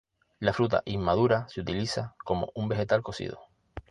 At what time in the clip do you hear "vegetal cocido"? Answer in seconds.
2.67-3.39